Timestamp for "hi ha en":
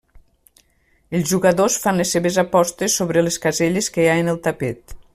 4.07-4.35